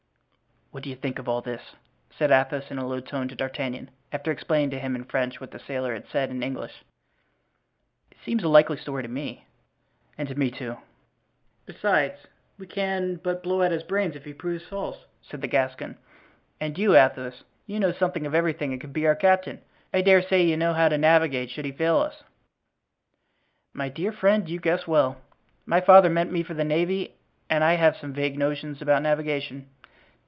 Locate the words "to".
3.27-3.35, 4.69-4.79, 9.03-9.09, 10.29-10.35, 20.87-20.97